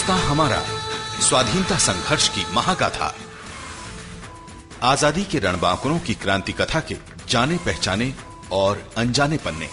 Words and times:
हिंदुस्तान 0.00 0.28
हमारा 0.28 0.58
स्वाधीनता 1.20 1.76
संघर्ष 1.78 2.28
की 2.28 2.44
महागाथा। 2.54 3.08
आज़ादी 4.82 5.24
के 5.24 5.38
रणबांकुरों 5.38 5.98
की 5.98 6.14
क्रांति 6.14 6.52
कथा 6.52 6.80
के 6.80 6.96
जाने 7.28 7.56
पहचाने 7.66 8.12
और 8.52 8.82
अनजाने 8.96 9.36
पन्ने, 9.36 9.68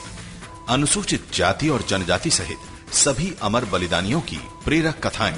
अनुसूचित 0.69 1.31
जाति 1.33 1.69
और 1.69 1.85
जनजाति 1.89 2.29
सहित 2.31 2.93
सभी 2.95 3.33
अमर 3.41 3.65
बलिदानियों 3.65 4.21
की 4.21 4.39
प्रेरक 4.65 4.99
कथाएँ। 5.05 5.37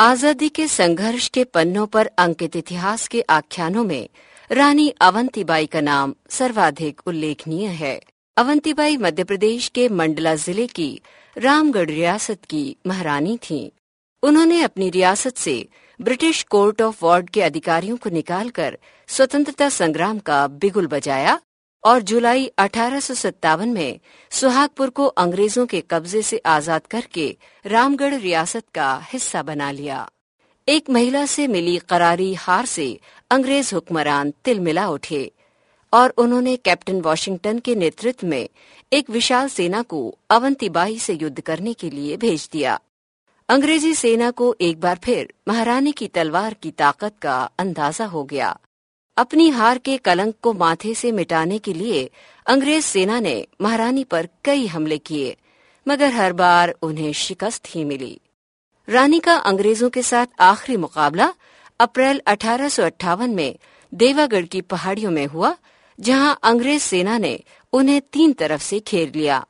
आज़ादी 0.00 0.48
के 0.50 0.68
संघर्ष 0.68 1.28
के 1.28 1.44
पन्नों 1.44 1.86
पर 1.86 2.10
अंकित 2.18 2.56
इतिहास 2.56 3.08
के 3.08 3.20
आख्यानों 3.32 3.84
में 3.84 4.08
रानी 4.50 4.88
अवंतीबाई 5.00 5.66
का 5.66 5.80
नाम 5.80 6.14
सर्वाधिक 6.30 7.00
उल्लेखनीय 7.06 7.66
है 7.70 8.00
अवंतीबाई 8.36 8.96
मध्य 8.96 9.24
प्रदेश 9.24 9.66
के 9.68 9.88
मंडला 9.90 10.34
ज़िले 10.36 10.66
की 10.68 10.88
रामगढ़ 11.36 11.90
रियासत 11.90 12.44
की 12.44 12.62
महारानी 12.86 13.36
थीं। 13.40 13.68
उन्होंने 14.22 14.62
अपनी 14.62 14.88
रियासत 14.90 15.36
से 15.36 15.54
ब्रिटिश 16.00 16.42
कोर्ट 16.50 16.82
ऑफ़ 16.82 17.04
वार्ड 17.04 17.30
के 17.30 17.42
अधिकारियों 17.42 17.96
को 17.96 18.10
निकालकर 18.10 18.78
स्वतंत्रता 19.08 19.68
संग्राम 19.70 20.18
का 20.20 20.46
बिगुल 20.56 20.86
बजाया 20.86 21.38
और 21.84 22.02
जुलाई 22.02 22.50
अठारह 22.58 23.00
सौ 23.00 23.14
सत्तावन 23.16 23.68
में 23.68 23.98
सुहागपुर 24.32 24.90
को 24.90 25.06
अंग्रेज़ों 25.18 25.66
के 25.66 25.82
कब्जे 25.90 26.22
से 26.22 26.40
आज़ाद 26.48 26.86
करके 26.86 27.34
रामगढ़ 27.64 28.14
रियासत 28.14 28.68
का 28.74 28.94
हिस्सा 29.12 29.42
बना 29.42 29.70
लिया 29.70 30.08
एक 30.68 30.88
महिला 30.90 31.24
से 31.26 31.46
मिली 31.46 31.76
करारी 31.78 32.32
हार 32.34 32.66
से 32.66 32.86
अंग्रेज़ 33.30 33.74
हुक्मरान 33.74 34.32
तिलमिला 34.44 34.88
उठे 34.88 35.20
और 35.92 36.12
उन्होंने 36.18 36.56
कैप्टन 36.56 37.00
वॉशिंगटन 37.00 37.58
के 37.58 37.74
नेतृत्व 37.74 38.26
में 38.26 38.48
एक 38.92 39.10
विशाल 39.10 39.48
सेना 39.48 39.80
को 39.82 40.00
अवंतीबाई 40.30 40.98
से 40.98 41.14
युद्ध 41.14 41.40
करने 41.40 41.72
के 41.72 41.90
लिए 41.90 42.16
भेज 42.16 42.48
दिया। 42.52 42.78
अंग्रेज़ी 43.48 43.94
सेना 43.94 44.30
को 44.30 44.54
एक 44.60 44.80
बार 44.80 44.98
फिर 45.04 45.32
महारानी 45.48 45.92
की 45.92 46.08
तलवार 46.08 46.54
की 46.54 46.70
ताकत 46.70 47.14
का 47.22 47.40
अंदाज़ा 47.58 48.06
हो 48.06 48.24
गया। 48.24 48.56
अपनी 49.16 49.48
हार 49.50 49.78
के 49.78 49.96
कलंक 49.96 50.34
को 50.42 50.52
माथे 50.54 50.94
से 50.94 51.12
मिटाने 51.12 51.58
के 51.58 51.72
लिए 51.72 52.08
अंग्रेज़ 52.46 52.84
सेना 52.84 53.20
ने 53.20 53.36
महारानी 53.60 54.04
पर 54.04 54.28
कई 54.44 54.66
हमले 54.66 54.98
किए, 54.98 55.36
मगर 55.86 56.12
हर 56.12 56.32
बार 56.34 56.74
उन्हें 56.82 57.12
शिकस्त 57.16 57.74
ही 57.74 57.84
मिली। 57.84 58.18
रानी 58.88 59.18
का 59.20 59.34
अंग्रेज़ों 59.36 59.88
के 59.90 60.02
साथ 60.02 60.26
आखिरी 60.40 60.76
मुकाबला 60.76 61.32
अप्रैल 61.80 62.20
अठारह 62.26 62.68
सौ 62.68 62.82
अट्ठावन 62.82 63.30
में 63.30 63.56
देवागढ़ 63.92 64.44
की 64.44 64.60
पहाड़ियों 64.60 65.10
में 65.10 65.26
हुआ, 65.26 65.54
जहाँ 65.98 66.38
अंग्रेज़ 66.42 66.82
सेना 66.82 67.18
ने 67.18 67.38
उन्हें 67.72 68.00
तीन 68.12 68.32
तरफ़ 68.32 68.62
से 68.62 68.80
घेर 68.88 69.12
लिया। 69.14 69.44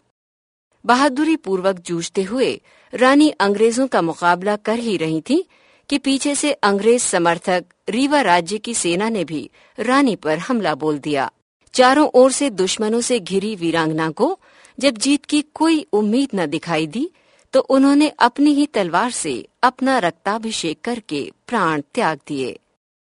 बहादुरी 0.84 1.36
पूर्वक 1.36 1.78
जूझते 1.78 2.22
हुए 2.22 2.50
रानी 2.92 3.28
अंग्रेज़ों 3.30 3.86
का 3.86 4.02
मुकाबला 4.02 4.56
कर 4.56 4.78
ही 4.78 4.96
रही 4.96 5.20
थी 5.20 5.44
कि 5.88 5.98
पीछे 5.98 6.34
से 6.34 6.52
अंग्रेज़ 6.52 7.02
समर्थक 7.02 7.64
रीवा 7.88 8.20
राज्य 8.20 8.58
की 8.58 8.74
सेना 8.74 9.08
ने 9.08 9.24
भी 9.24 9.50
रानी 9.78 10.16
पर 10.16 10.38
हमला 10.38 10.74
बोल 10.74 10.98
दिया। 10.98 11.30
चारों 11.74 12.08
ओर 12.14 12.32
से 12.32 12.50
दुश्मनों 12.50 13.00
से 13.00 13.20
घिरी 13.20 13.54
वीरांगना 13.56 14.10
को 14.10 14.38
जब 14.80 14.98
जीत 14.98 15.24
की 15.24 15.42
कोई 15.54 15.86
उम्मीद 15.92 16.28
न 16.34 16.46
दिखाई 16.46 16.86
दी 16.86 17.10
तो 17.53 17.60
उन्होंने 17.60 18.09
अपनी 18.09 18.50
ही 18.50 18.66
तलवार 18.66 19.10
से 19.10 19.48
अपना 19.62 19.98
रक्ताभिषेक 19.98 20.81
करके 20.81 21.32
प्राण 21.47 21.82
त्याग 21.94 22.20
दिए। 22.26 22.59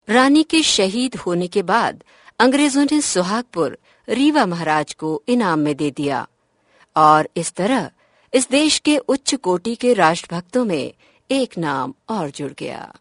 रानी 0.08 0.42
के 0.42 0.62
शहीद 0.62 1.16
होने 1.16 1.46
के 1.46 1.62
बाद 1.62 2.04
अंग्रेज़ों 2.40 2.84
ने 2.84 3.00
सुहागपुर 3.00 3.78
रीवा 4.08 4.46
महाराज 4.46 4.94
को 4.94 5.22
इनाम 5.28 5.58
में 5.58 5.76
दे 5.76 5.90
दिया। 5.90 6.26
और 6.96 7.28
इस 7.36 7.52
तरह 7.52 7.90
इस 8.34 8.50
देश 8.50 8.78
के 8.78 8.96
उच्च 8.98 9.34
कोटि 9.34 9.74
के 9.74 9.94
राष्ट्रभक्तों 9.94 10.64
में 10.64 10.92
एक 11.30 11.58
नाम 11.58 11.94
और 12.08 12.30
जुड़ 12.30 12.52
गया। 12.58 12.94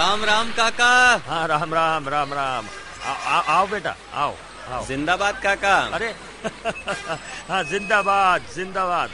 राम 0.00 0.24
राम 0.24 0.50
काका। 0.52 0.90
हाँ 1.26 1.46
राम 1.48 1.74
राम 1.74 2.08
राम 2.08 2.32
राम। 2.34 2.66
आ, 3.04 3.12
आ, 3.12 3.40
आओ 3.40 3.66
बेटा 3.66 3.96
आओ 4.14 4.34
आओ। 4.72 4.86
जिंदाबाद 4.86 5.40
काका। 5.42 5.76
अरे 5.94 6.14
हाँ 7.48 7.62
जिंदाबाद 7.64 8.42
जिंदाबाद। 8.56 9.10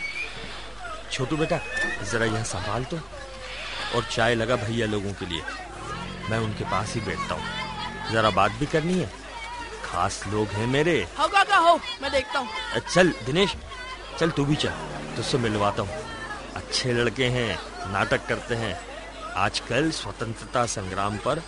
छोटू 1.13 1.37
बेटा 1.37 1.59
जरा 2.13 2.27
यह 2.27 2.43
संभाल 2.43 2.85
तो। 2.85 2.97
और 3.95 4.05
चाय 4.05 4.35
लगा 4.35 4.57
भैया 4.57 4.87
लोगों 4.87 5.13
के 5.13 5.27
लिए। 5.27 5.43
मैं 6.31 6.39
उनके 6.39 6.65
पास 6.65 6.95
ही 6.95 7.01
बैठता 7.01 7.35
हूँ। 7.35 8.13
जरा 8.13 8.31
बात 8.31 8.53
भी 8.53 8.67
करनी 8.67 8.99
है। 9.01 9.11
खास 9.85 10.25
लोग 10.29 10.49
हैं 10.49 10.67
मेरे। 10.67 11.07
हो 11.19 11.29
काका 11.29 11.57
हो 11.57 11.81
मैं 12.03 12.11
देखता 12.13 12.39
हूँ। 12.39 12.49
चल 12.95 13.09
दिनेश 13.27 13.55
चल 14.19 14.31
तू 14.31 14.45
भी 14.45 14.57
चल 14.57 14.73
तुझसे 15.17 15.39
मिलवाता 15.39 15.83
हूँ। 15.83 16.05
अच्छे 16.57 16.93
लड़के 16.93 17.25
हैं 17.25 17.59
नाटक 17.93 18.27
करते 18.27 18.55
हैं। 18.55 18.96
आजकल 19.37 19.91
स्वतंत्रता 19.91 20.67
संग्राम 20.67 21.17
पर 21.17 21.43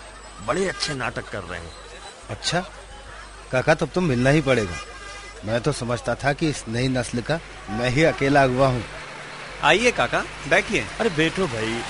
बड़े 0.46 0.68
अच्छे 0.68 0.94
नाटक 0.94 1.28
कर 1.28 1.42
रहे 1.42 1.60
हैं। 1.60 1.72
अच्छा? 2.30 2.60
काका 3.52 3.74
तब 3.74 3.90
तो 3.94 4.00
मिलना 4.00 4.30
ही 4.30 4.40
पड़ेगा। 4.40 4.76
मैं 5.44 5.60
तो 5.60 5.72
समझता 5.72 6.14
था 6.14 6.32
कि 6.32 6.48
इस 6.48 6.64
नई 6.68 6.88
नस्ल 6.88 7.20
का 7.20 7.40
मैं 7.70 7.90
ही 7.90 8.04
अकेला 8.04 8.42
अगुआ 8.42 8.68
हूँ। 8.68 8.84
आइए 9.62 9.90
काका 9.90 10.24
बैठिए। 10.48 10.86
अरे 11.00 11.10
बैठो 11.10 11.46
भाई 11.46 11.80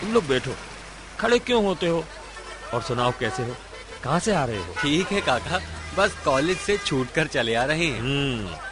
तुम 0.00 0.12
लोग 0.12 0.26
बैठो। 0.26 0.50
खड़े 1.20 1.38
क्यों 1.38 1.64
होते 1.64 1.86
हो? 1.86 2.04
और 2.74 2.82
सुनाओ 2.82 3.12
कैसे 3.20 3.42
हो? 3.42 3.56
कहाँ 4.04 4.18
से 4.18 4.34
आ 4.34 4.44
रहे 4.44 4.58
हो? 4.58 4.74
ठीक 4.82 5.12
है 5.12 5.20
काका 5.20 5.60
बस 5.96 6.16
कॉलेज 6.24 6.58
से 6.58 6.78
छूट 6.78 7.12
कर 7.12 7.26
चले 7.26 7.54
आ 7.54 7.64
रहे 7.64 7.86
हैं। 7.86 8.00
हम्म। 8.00 8.71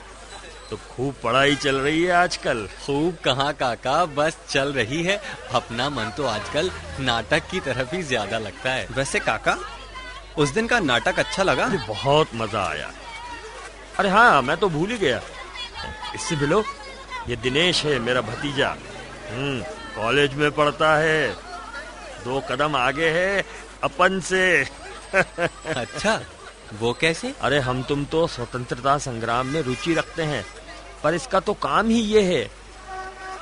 तो 0.70 0.76
खूब 0.76 1.14
पढ़ाई 1.22 1.54
चल 1.54 1.76
रही 1.76 2.03
है 2.03 2.12
आजकल। 2.12 2.66
खूब 2.86 3.16
कहाँ 3.25 3.53
काका 3.53 4.04
बस 4.06 4.36
चल 4.50 4.72
रही 4.72 5.03
है। 5.03 5.20
अपना 5.54 5.88
मन 5.91 6.12
तो 6.16 6.25
आजकल 6.26 6.70
नाटक 7.00 7.48
की 7.50 7.60
तरफ़ 7.60 7.94
ही 7.94 8.03
ज़्यादा 8.03 8.38
लगता 8.38 8.72
है। 8.72 8.86
वैसे 8.92 9.19
काका 9.19 9.56
उस 10.38 10.50
दिन 10.50 10.66
का 10.66 10.78
नाटक 10.81 11.19
अच्छा 11.19 11.42
लगा? 11.42 11.66
बहुत 11.88 12.34
मज़ा 12.34 12.64
आया। 12.64 12.91
अरे 13.98 14.08
हाँ 14.08 14.42
मैं 14.42 14.56
तो 14.56 14.69
भूल 14.69 14.91
ही 14.91 14.98
गया। 14.98 15.20
इससे 16.14 16.36
मिलो 16.36 16.62
ये 17.28 17.37
दिनेश 17.37 17.84
है 17.84 17.98
मेरा 17.98 18.20
भतीजा। 18.20 18.69
हम्म 19.31 19.61
कॉलेज 19.96 20.34
में 20.34 20.50
पढ़ता 20.50 20.96
है। 20.96 21.32
दो 22.25 22.40
कदम 22.50 22.76
आगे 22.76 23.08
है 23.11 23.44
अपन 23.84 24.20
से। 24.20 24.43
अच्छा 25.76 26.20
वो 26.81 26.93
कैसे? 26.93 27.34
अरे 27.43 27.58
हम 27.58 27.82
तुम 27.82 28.05
तो 28.05 28.26
स्वतंत्रता 28.26 28.96
संग्राम 28.99 29.46
में 29.46 29.61
रुचि 29.62 29.94
रखते 29.94 30.22
हैं। 30.22 30.44
पर 31.05 31.14
इसका 31.14 31.41
तो 31.41 31.55
काम 31.62 31.88
ही 31.88 32.00
ये 32.06 32.23
है। 32.25 32.44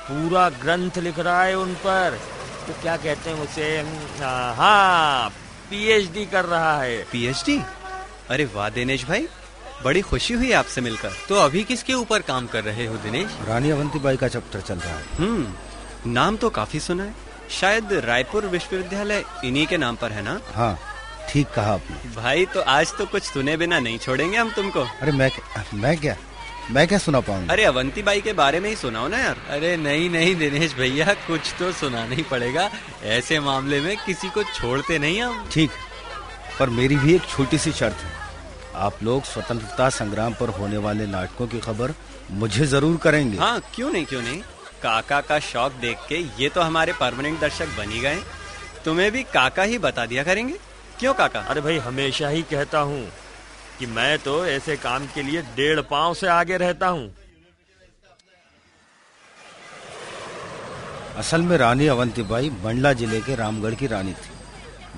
पूरा 0.09 0.47
ग्रंथ 0.61 0.97
लिख 0.97 1.19
रहा 1.19 1.43
है 1.43 1.57
उन 1.57 1.73
पर। 1.85 2.19
तो 2.67 2.73
क्या 2.81 2.95
कहते 2.97 3.29
हैं 3.29 3.41
उसे? 3.41 3.67
हाँ 4.57 5.29
पीएचडी 5.69 6.25
कर 6.25 6.45
रहा 6.45 6.81
है। 6.81 6.97
पीएचडी 7.11 7.59
अरे 8.29 8.45
वाह 8.45 8.69
दिनेश 8.69 9.05
भाई। 9.05 9.27
बड़ी 9.83 10.01
खुशी 10.01 10.33
हुई 10.33 10.51
आपसे 10.51 10.81
मिलकर। 10.81 11.11
तो 11.29 11.35
अभी 11.35 11.63
किसके 11.63 11.93
ऊपर 11.93 12.21
काम 12.21 12.47
कर 12.47 12.63
रहे 12.63 12.85
हो 12.85 12.95
दिनेश? 12.97 13.37
रानी 13.47 13.69
अवंती 13.69 13.99
बाई 13.99 14.17
का 14.17 14.27
चैप्टर 14.27 14.61
चल 14.61 14.75
रहा 14.75 14.95
है। 14.95 15.03
हम्म 15.17 16.11
नाम 16.11 16.37
तो 16.37 16.49
काफ़ी 16.49 16.79
सुना 16.79 17.03
है। 17.03 17.13
शायद 17.51 17.93
रायपुर 18.05 18.45
विश्वविद्यालय 18.47 19.23
इन्हीं 19.45 19.65
के 19.67 19.77
नाम 19.77 19.95
पर 19.95 20.11
है 20.11 20.21
ना? 20.21 20.39
हाँ 20.55 20.77
ठीक 21.29 21.47
कहा 21.47 21.73
आपने। 21.73 22.15
भाई 22.15 22.45
तो 22.45 22.61
आज 22.61 22.93
तो 22.97 23.05
कुछ 23.05 23.23
सुने 23.23 23.55
बिना 23.57 23.79
नहीं 23.79 23.97
छोड़ेंगे 23.99 24.37
हम 24.37 24.51
तुमको। 24.51 24.83
अरे 25.01 25.11
मैं 25.11 25.31
मैं 25.73 25.97
क्या? 25.97 26.15
मैं 26.71 26.87
क्या 26.87 26.97
सुना 26.97 27.19
पाऊँगा 27.19 27.53
अरे 27.53 27.63
अवंती 27.65 28.01
बाई 28.03 28.21
के 28.21 28.33
बारे 28.33 28.59
में 28.59 28.69
ही 28.69 28.75
सुनाओ 28.75 29.07
ना 29.07 29.17
यार। 29.17 29.37
अरे 29.49 29.75
नहीं 29.77 30.09
नहीं 30.09 30.35
दिनेश 30.35 30.73
भैया 30.75 31.13
कुछ 31.27 31.53
तो 31.59 31.71
सुनाना 31.71 32.15
ही 32.15 32.23
पड़ेगा। 32.23 32.69
ऐसे 33.03 33.39
मामले 33.39 33.79
में 33.81 33.95
किसी 34.05 34.29
को 34.29 34.43
छोड़ते 34.45 34.99
नहीं 34.99 35.21
हम। 35.21 35.47
ठीक 35.51 35.71
पर 36.59 36.69
मेरी 36.69 36.95
भी 36.95 37.15
एक 37.15 37.25
छोटी 37.29 37.57
सी 37.57 37.71
शर्त 37.71 37.95
है। 37.95 38.11
आप 38.79 39.03
लोग 39.03 39.23
स्वतंत्रता 39.23 39.89
संग्राम 39.89 40.33
पर 40.33 40.49
होने 40.49 40.77
वाले 40.77 41.07
नाटकों 41.07 41.47
की 41.47 41.59
खबर 41.59 41.93
मुझे 42.31 42.65
ज़रूर 42.65 42.97
करेंगे। 42.97 43.37
हाँ 43.37 43.59
क्यों 43.75 43.91
नहीं 43.91 44.05
क्यों 44.05 44.21
नहीं? 44.21 44.41
काका 44.83 45.21
का 45.21 45.39
शौक 45.43 45.71
देख 45.81 46.05
के 46.09 46.17
ये 46.39 46.49
तो 46.49 46.61
हमारे 46.61 46.93
परमानेंट 46.93 47.39
दर्शक 47.39 47.77
बनी 47.77 47.99
गए। 47.99 48.19
तुम्हें 48.85 49.11
भी 49.11 49.23
काका 49.33 49.63
ही 49.63 49.77
बता 49.77 50.05
दिया 50.05 50.23
करेंगे? 50.23 50.53
क्यों 50.99 51.13
काका? 51.13 51.39
अरे 51.39 51.61
भाई 51.61 51.77
हमेशा 51.79 52.29
ही 52.29 52.41
कहता 52.41 52.79
हूँ 52.79 53.01
कि 53.79 53.85
मैं 53.87 54.17
तो 54.19 54.45
ऐसे 54.47 54.75
काम 54.77 55.05
के 55.07 55.21
लिए 55.23 55.41
डेढ़ 55.55 55.79
पाँव 55.89 56.13
से 56.13 56.27
आगे 56.29 56.57
रहता 56.57 56.87
हूँ। 56.87 57.13
असल 61.17 61.41
में 61.41 61.57
रानी 61.57 61.87
अवंतीबाई 61.87 62.49
मंडला 62.63 62.91
ज़िले 62.93 63.21
के 63.21 63.35
रामगढ़ 63.35 63.73
की 63.75 63.87
रानी 63.87 64.13
थी। 64.13 64.37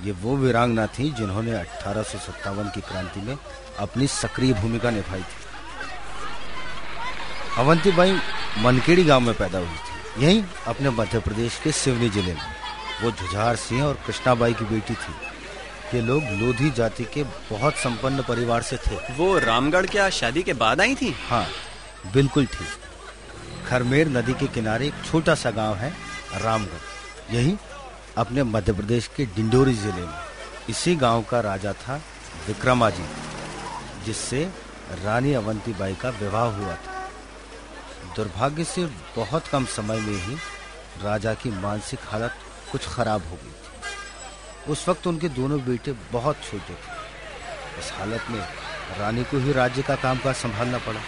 ये 0.06 0.12
वो 0.22 0.36
वीरांगना 0.38 0.86
थी 0.90 1.10
जिन्होंने 1.12 1.54
अठारह 1.54 2.04
सौ 2.04 2.18
सत्तावन 2.18 2.70
की 2.76 2.82
क्रांति 2.82 3.22
में 3.22 3.38
अपनी 3.80 4.08
सक्रिय 4.08 4.54
भूमिका 4.54 4.90
निभाई 4.90 5.22
थी। 5.22 5.40
अवंतीबाई 7.58 8.20
मनकेड़ी 8.60 9.04
गाँव 9.04 9.22
में 9.22 9.34
पैदा 9.36 9.60
हुई 9.60 9.68
थी। 9.68 10.26
यहीं 10.26 10.44
अपने 10.68 10.90
मध्य 10.92 11.20
प्रदेश 11.20 11.60
के 11.64 11.72
सिवनी 11.74 12.10
ज़िले 12.10 12.34
में। 12.34 12.48
वो 13.04 13.12
जुझार 13.12 13.56
सिंह 13.58 13.84
और 13.84 14.00
कृष्णाबाई 14.08 14.54
की 14.54 14.66
बेटी 14.66 14.94
थी। 14.94 15.14
ये 15.94 16.02
लोग 16.02 16.24
लोधी 16.40 16.70
जाति 16.72 17.04
के 17.14 17.24
बहुत 17.50 17.76
संपन्न 17.76 18.24
परिवार 18.24 18.62
से 18.62 18.78
थे। 18.78 18.98
वो 19.16 19.38
रामगढ़ 19.40 19.86
क्या 19.86 20.10
शादी 20.10 20.44
के 20.44 20.54
बाद 20.56 20.82
आई 20.82 20.96
थी? 20.96 21.14
हाँ 21.30 21.46
बिल्कुल 22.14 22.46
ठीक 22.46 23.66
खरमेर 23.68 24.08
नदी 24.10 24.34
के 24.34 24.48
किनारे 24.48 24.88
एक 24.88 25.04
छोटा 25.06 25.36
सा 25.36 25.52
गाँव 25.52 25.76
है 25.76 25.92
रामगढ़। 26.36 27.36
यही 27.36 27.58
अपने 28.18 28.44
मध्य 28.46 28.74
प्रदेश 28.74 29.08
के 29.18 29.26
डिंडोरी 29.36 29.74
ज़िले 29.74 30.02
में। 30.02 30.20
इसी 30.70 30.96
गाँव 30.96 31.24
का 31.30 31.40
राजा 31.42 31.74
था 31.74 31.96
विक्रमाजीत 32.48 34.06
जिससे 34.06 34.44
रानी 35.04 35.34
अवंतीबाई 35.34 35.96
का 35.96 36.10
विवाह 36.12 36.48
हुआ 36.56 36.76
था। 36.76 37.00
दुर्भाग्य 38.16 38.64
से 38.64 38.86
बहुत 39.16 39.48
कम 39.48 39.66
समय 39.76 40.00
में 40.00 40.18
ही 40.26 40.36
राजा 41.04 41.34
की 41.34 41.52
मानसिक 41.52 42.00
हालत 42.04 42.34
कुछ 42.72 42.88
खराब 42.88 43.22
हो 43.22 43.36
गई। 43.36 43.61
उस 44.70 44.90
वक्त 44.90 45.08
उनके 45.08 45.30
दोनों 45.30 45.60
बेटे 45.66 45.92
बहुत 45.92 46.36
छोटे 46.36 46.74
थे। 46.74 47.02
इस 47.80 47.92
हालत 47.92 48.22
में 48.30 48.40
रानी 49.00 49.24
को 49.24 49.38
ही 49.38 49.52
राज्य 49.52 49.82
का 49.82 49.96
कामकाज 49.96 50.36
संभालना 50.36 50.78
पड़ा। 50.78 51.00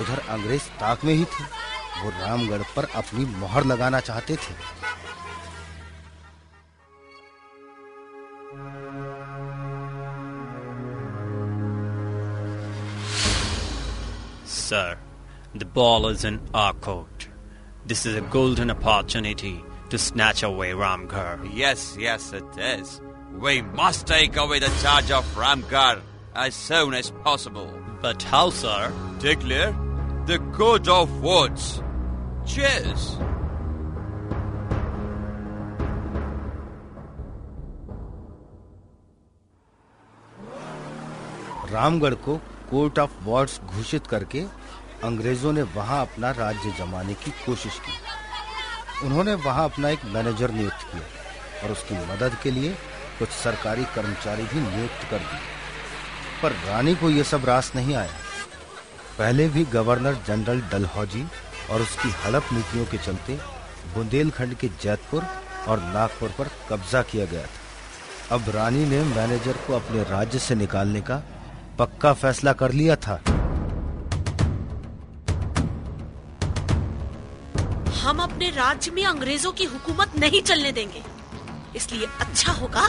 उधर 0.00 0.18
अंग्रेज़ 0.28 0.62
ताक 0.62 1.04
में 1.04 1.14
ही 1.14 1.24
थे। 1.24 1.44
वो 2.02 2.10
रामगढ़ 2.10 2.62
पर 2.76 2.84
अपनी 2.84 3.24
मोहर 3.24 3.64
लगाना 3.64 4.00
चाहते 4.00 4.36
थे। 4.36 4.78
Sir, 14.46 14.98
the 15.56 15.64
ball 15.64 16.06
is 16.06 16.24
in 16.24 16.38
our 16.54 16.74
to 19.90 19.98
snatch 19.98 20.42
away 20.42 20.72
Ramgarh. 20.72 21.50
Yes, 21.54 21.96
yes, 21.98 22.32
it 22.32 22.58
is. 22.58 23.00
We 23.38 23.62
must 23.62 24.06
take 24.06 24.36
away 24.36 24.58
the 24.58 24.72
charge 24.82 25.10
of 25.10 25.24
Ramgarh 25.34 26.00
as 26.34 26.54
soon 26.54 26.94
as 26.94 27.10
possible. 27.24 27.72
But 28.02 28.22
how, 28.22 28.50
sir? 28.50 28.92
Declare 29.18 29.74
the 30.26 30.38
court 30.52 30.88
of 30.88 31.22
words. 31.22 31.82
Cheers. 32.46 33.16
Ramgarh 41.72 42.14
को 42.24 42.36
court 42.70 42.98
of 42.98 43.16
wards 43.24 43.60
घोषित 43.60 44.06
करके 44.06 44.40
अंग्रेज़ों 45.04 45.52
ने 45.52 45.62
वहाँ 45.74 46.00
अपना 46.02 46.30
राज्य 46.38 46.70
जमाने 46.78 47.14
की 47.24 47.30
कोशिश 47.46 47.78
की 47.78 47.92
उन्होंने 49.04 49.34
वहाँ 49.34 49.64
अपना 49.64 49.88
एक 49.88 50.04
मैनेजर 50.04 50.50
नियुक्त 50.50 50.86
किया 50.92 51.64
और 51.64 51.72
उसकी 51.72 51.94
मदद 51.94 52.36
के 52.42 52.50
लिए 52.50 52.70
कुछ 53.18 53.28
सरकारी 53.28 53.84
कर्मचारी 53.84 54.42
भी 54.42 54.60
नियुक्त 54.60 55.10
कर 55.10 55.18
दिए। 55.18 55.40
पर 56.42 56.52
रानी 56.66 56.94
को 56.94 57.10
यह 57.10 57.22
सब 57.22 57.44
रास 57.44 57.72
नहीं 57.76 57.94
आया। 57.94 58.12
पहले 59.18 59.48
भी 59.48 59.64
गवर्नर 59.64 60.18
जनरल 60.26 60.60
डलहौजी 60.60 61.26
और 61.70 61.82
उसकी 61.82 62.10
हड़प 62.24 62.52
नीतियों 62.52 62.84
के 62.84 62.98
चलते 62.98 63.38
बुंदेलखंड 63.94 64.54
के 64.54 64.68
जैतपुर 64.82 65.26
और 65.68 65.80
नागपुर 65.94 66.34
पर 66.38 66.50
कब्जा 66.68 67.02
किया 67.02 67.24
गया 67.24 67.42
था। 67.42 68.36
अब 68.36 68.48
रानी 68.48 68.84
ने 68.84 69.02
मैनेजर 69.04 69.56
को 69.66 69.72
अपने 69.72 70.02
राज्य 70.02 70.38
से 70.38 70.54
निकालने 70.54 71.00
का 71.00 71.22
पक्का 71.78 72.12
फैसला 72.12 72.52
कर 72.52 72.72
लिया 72.72 72.96
था। 72.96 73.20
हम 78.08 78.20
अपने 78.22 78.48
राज्य 78.50 78.90
में 78.90 79.04
अंग्रेज़ों 79.04 79.50
की 79.52 79.64
हुकूमत 79.64 80.12
नहीं 80.18 80.40
चलने 80.42 80.70
देंगे। 80.72 81.02
इसलिए 81.76 82.06
अच्छा 82.20 82.52
होगा 82.52 82.86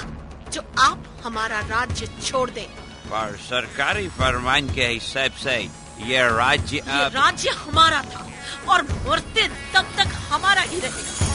जो 0.51 0.61
आप 0.79 1.03
हमारा 1.23 1.59
राज्य 1.69 2.07
छोड़ 2.25 2.49
दें। 2.49 2.65
पर 3.05 3.35
सरकारी 3.39 4.07
फरमान 4.19 4.69
के 4.75 4.87
हिसाब 4.87 5.31
से 5.41 5.57
ये 6.05 6.21
राज्य 6.37 6.77
ये 6.77 7.07
राज्य 7.15 7.49
हमारा 7.57 8.01
था 8.13 8.25
और 8.69 8.83
मरते 9.07 9.47
तब 9.75 9.91
तक 9.97 10.15
हमारा 10.29 10.61
ही 10.61 10.79
रहेगा। 10.79 11.27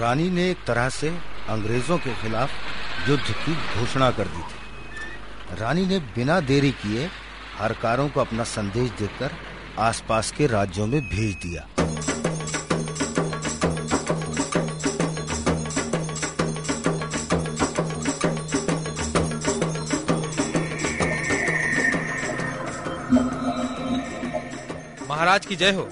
रानी 0.00 0.30
ने 0.30 0.50
एक 0.50 0.64
तरह 0.66 0.88
से 0.96 1.08
अंग्रेज़ों 1.48 1.98
के 1.98 2.14
खिलाफ 2.22 2.50
युद्ध 3.08 3.30
की 3.30 3.54
घोषणा 3.54 4.10
कर 4.10 4.24
दी 4.24 4.42
थी। 4.42 5.60
रानी 5.60 5.86
ने 5.86 5.98
बिना 5.98 6.40
देरी 6.40 6.70
किए 6.72 7.08
हरकारों 7.58 8.08
को 8.08 8.20
अपना 8.20 8.44
संदेश 8.44 8.90
देकर 8.90 9.30
आसपास 9.78 10.32
के 10.32 10.46
राज्यों 10.46 10.86
में 10.86 11.00
भेज 11.08 11.34
दिया। 11.34 11.66
महाराज 25.08 25.46
की 25.46 25.56
जय 25.56 25.70
हो। 25.70 25.88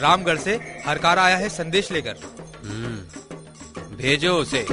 रामगढ़ 0.00 0.38
से 0.38 0.54
हरकार 0.86 1.18
आया 1.18 1.36
है 1.36 1.48
संदेश 1.48 1.92
लेकर। 1.92 2.14
भेजो 3.96 4.32
उसे। 4.34 4.66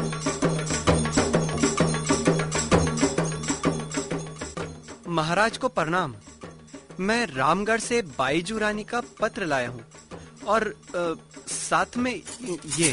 महाराज 5.32 5.58
को 5.58 5.68
प्रणाम। 5.68 6.14
मैं 7.00 7.26
रामगढ़ 7.28 7.80
से 7.80 8.02
बाईजू 8.18 8.58
रानी 8.60 8.84
का 8.84 9.02
पत्र 9.20 9.46
लाया 9.46 9.70
हूँ। 9.70 9.84
और 10.48 10.64
अ, 10.96 11.04
साथ 11.48 11.98
में 11.98 12.12
ये 12.80 12.90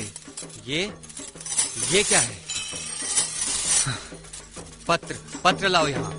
ये 0.66 0.82
ये 1.90 2.02
क्या 2.02 2.20
है? 2.20 2.36
पत्र 4.88 5.16
पत्र 5.44 5.68
लाओ 5.68 5.86
यहाँ। 5.86 6.12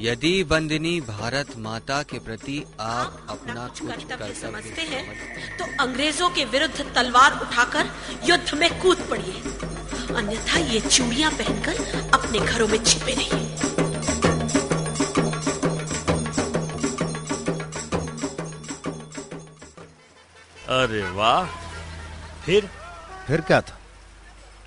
यदि 0.00 0.32
बंदिनी 0.44 1.00
भारत 1.00 1.56
माता 1.58 2.02
के 2.02 2.18
प्रति 2.18 2.62
आप 2.80 3.26
अपना 3.30 3.66
कुछ 3.68 3.80
कुछ 3.80 4.04
कर्तव्य 4.04 4.34
समझते 4.34 4.82
हैं। 4.82 5.58
तो 5.58 5.64
अंग्रेज़ों 5.84 6.30
के 6.30 6.44
विरुद्ध 6.44 6.92
तलवार 6.94 7.40
उठाकर 7.40 7.92
युद्ध 8.24 8.54
में 8.54 8.70
कूद 8.82 9.06
पड़िए। 9.10 9.78
अन्यथा 10.40 10.58
ये 10.72 10.80
चूड़ियाँ 10.80 11.30
पहनकर 11.32 11.74
अपने 12.14 12.38
घरों 12.40 12.66
में 12.68 12.82
छिपे 12.84 13.12
रहिए 13.12 13.48
अरे 20.70 21.02
वाह 21.10 21.44
फिर? 22.44 22.68
फिर 23.26 23.40
क्या 23.40 23.60
था? 23.60 23.78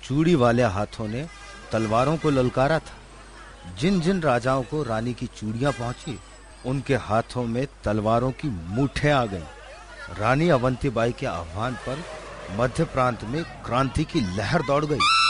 चूड़ी 0.04 0.34
वाले 0.34 0.62
हाथों 0.62 1.08
ने 1.08 1.26
तलवारों 1.72 2.16
को 2.16 2.30
ललकारा 2.30 2.78
था। 2.78 3.74
जिन 3.78 4.00
जिन 4.00 4.20
राजाओं 4.22 4.62
को 4.62 4.82
रानी 4.82 5.14
की 5.14 5.26
चूड़ियाँ 5.26 5.72
पहुँची 5.72 6.18
उनके 6.66 6.94
हाथों 6.96 7.44
में 7.44 7.66
तलवारों 7.84 8.30
की 8.30 8.48
मूठे 8.48 9.10
आ 9.10 9.24
गईं। 9.26 10.14
रानी 10.18 10.48
अवंतीबाई 10.48 11.12
के 11.12 11.26
आह्वान 11.26 11.74
पर 11.88 12.04
मध्य 12.56 12.84
प्रांत 12.84 13.24
में 13.24 13.42
क्रांति 13.66 14.04
की 14.04 14.20
लहर 14.36 14.62
दौड़ 14.62 14.84
गई। 14.84 15.23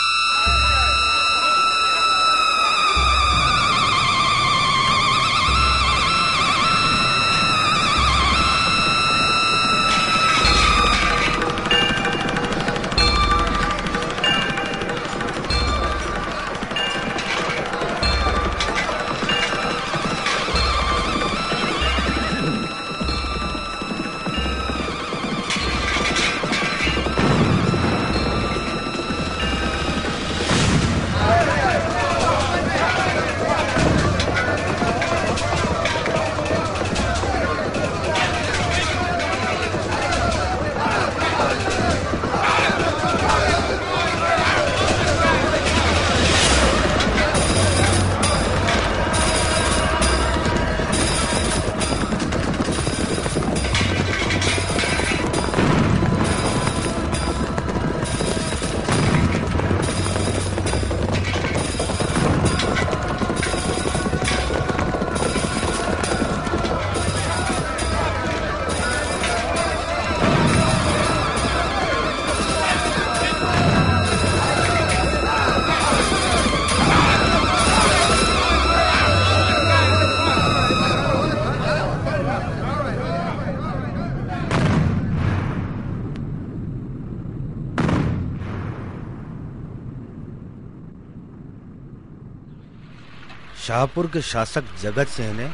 शाहपुर 93.74 94.06
के 94.06 94.20
शासक 94.22 94.64
जगत 94.82 95.08
सिंह 95.08 95.32
ने 95.32 95.46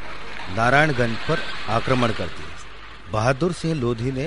नारायणगंज 0.57 1.17
पर 1.29 1.39
आक्रमण 1.69 2.09
कर 2.09 2.27
दिया। 2.29 3.13
बहादुर 3.13 3.53
सिंह 3.53 3.75
लोधी 3.75 4.11
ने 4.13 4.27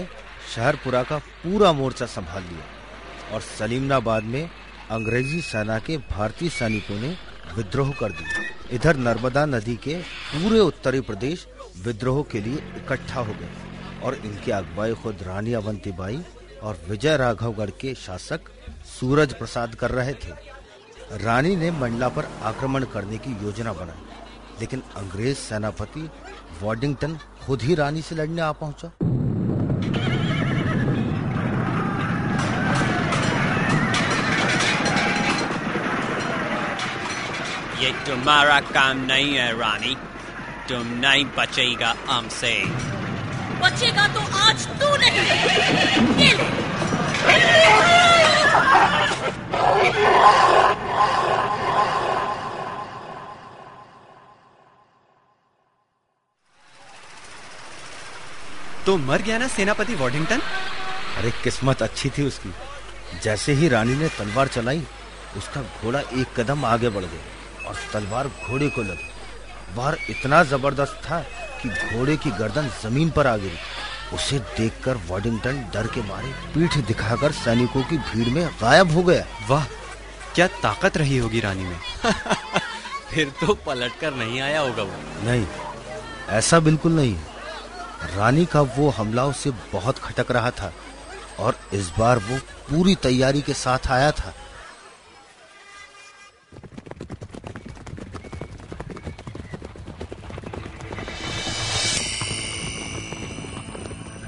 शहरपुरा 0.56 1.02
का 1.04 1.18
पूरा 1.18 1.72
मोर्चा 1.74 2.06
संभाल 2.06 2.44
लिया 2.44 3.34
और 3.34 3.42
सलीमनाबाद 3.42 4.24
में 4.26 4.50
अंग्रेज़ी 4.92 5.42
सेना 5.42 5.78
के 5.80 5.98
भारतीय 6.10 6.50
सैनिकों 6.50 7.00
ने 7.02 7.16
विद्रोह 7.56 7.92
कर 7.92 8.12
दिया। 8.12 8.42
इधर 8.72 8.98
नर्मदा 9.00 9.46
नदी 9.46 9.76
के 9.76 9.96
पूरे 10.32 10.60
उत्तरी 10.62 11.02
प्रदेश 11.02 11.46
विद्रोह 11.86 12.22
के 12.32 12.42
लिए 12.42 12.64
इकट्ठा 12.78 13.20
हो 13.20 13.34
गए 13.34 14.02
और 14.04 14.16
इनकी 14.16 14.52
अगुवाई 14.52 14.94
खुद 15.04 15.24
रानी 15.28 15.54
अवंतीबाई 15.54 16.20
और 16.64 16.82
विजय 16.90 17.18
राघवगढ़ 17.18 17.70
के 17.82 17.94
शासक 17.98 18.50
सूरज 19.00 19.34
प्रसाद 19.34 19.76
कर 19.76 19.92
रहे 19.92 20.14
थे। 20.16 20.53
रानी 21.22 21.56
ने 21.56 21.70
मंडला 21.72 22.08
पर 22.10 22.28
आक्रमण 22.44 22.84
करने 22.84 23.18
की 23.18 23.32
योजना 23.44 23.74
बनाई 23.74 24.02
लेकिन 24.60 24.84
अंग्रेज़ 24.98 25.38
सेनापति 25.38 26.10
वॉडिंगटन 26.62 27.18
खुद 27.46 27.62
ही 27.62 27.76
रानी 27.76 28.02
से 28.02 28.16
लड़ने 28.16 28.42
आ 28.42 28.52
पहुँचा। 28.52 28.88
ये 37.84 37.92
तुम्हारा 38.08 38.60
काम 38.72 39.06
नहीं 39.06 39.34
है 39.34 39.52
रानी। 39.60 39.96
तुम 40.70 40.88
नहीं 41.00 41.26
बचेगा 41.38 41.96
हमसे। 42.10 42.56
बचेगा 43.62 44.08
तो 44.08 44.22
आज 44.40 44.68
तू 44.82 44.96
नहीं। 44.98 45.18
ये 46.18 46.34
ले। 46.34 46.52
तो 58.86 58.98
मर 58.98 59.22
गया 59.22 59.38
ना 59.38 59.48
सेनापति 59.48 59.94
वॉडिंगटन? 59.96 60.42
अरे 61.18 61.30
किस्मत 61.44 61.82
अच्छी 61.82 62.10
थी 62.10 62.24
उसकी। 62.24 62.50
जैसे 63.24 63.54
ही 63.54 63.68
रानी 63.70 63.96
ने 63.96 64.08
तलवार 64.10 64.48
चलाई 64.48 64.82
उसका 65.38 65.62
घोड़ा 65.62 66.00
एक 66.00 66.34
कदम 66.38 66.66
आगे 66.66 66.90
बढ़ 66.90 67.04
गया 67.04 67.68
और 67.70 67.76
तलवार 67.94 68.28
घोड़े 68.28 68.68
को 68.70 68.82
लगी। 68.82 69.10
वार 69.76 69.98
इतना 70.10 70.44
ज़बरदस्त 70.44 71.00
था 71.06 71.20
कि 71.62 71.70
घोड़े 71.70 72.18
की 72.18 72.32
गर्दन 72.32 72.70
ज़मीन 72.82 73.10
पर 73.12 73.28
आ 73.28 73.36
गिरी। 73.38 73.58
उसे 74.16 74.40
देखकर 74.58 74.98
वॉडिंगटन 75.08 75.64
डर 75.74 75.88
के 75.88 76.02
मारे 76.10 76.32
पीठ 76.54 76.78
दिखाकर 76.88 77.32
सैनिकों 77.32 77.84
की 77.84 77.98
भीड़ 78.10 78.30
में 78.30 78.46
गायब 78.62 78.92
हो 78.92 79.04
गया। 79.04 79.26
वाह 79.50 79.66
क्या 80.36 80.48
ताकत 80.48 80.98
रही 80.98 81.18
होगी 81.18 81.40
रानी 81.40 81.64
में? 81.64 81.80
फिर 83.10 83.30
तो 83.42 83.54
पलट 83.54 84.00
कर 84.00 84.14
नहीं 84.14 84.42
आया 84.42 84.60
होगा 84.60 84.84
वो। 84.84 85.26
नहीं 85.26 85.46
ऐसा 86.30 86.60
बिल्कुल 86.60 86.92
नहीं। 86.92 87.16
रानी 88.16 88.46
का 88.46 88.62
वो 88.62 88.90
हमला 88.90 89.26
उसे 89.26 89.52
बहुत 89.74 90.00
खटक 90.00 90.32
रहा 90.32 90.52
था 90.52 90.74
और 91.40 91.60
इस 91.74 91.92
बार 92.00 92.20
वो 92.20 92.38
पूरी 92.70 92.96
तैयारी 92.96 93.42
के 93.42 93.54
साथ 93.54 93.88
आया 93.88 94.12
था। 94.12 94.34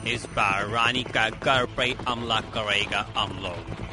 इस 0.08 0.26
बार 0.26 0.68
रानी 0.68 1.04
का 1.04 1.30
घर 1.30 1.66
पे 1.66 1.96
हमला 2.08 2.40
करेगा 2.56 3.06
हम 3.18 3.40
लोग। 3.44 3.85